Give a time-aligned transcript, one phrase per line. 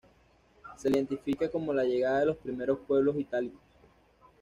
[0.77, 3.61] Se la identifica con la llegada de los primeros pueblos itálicos.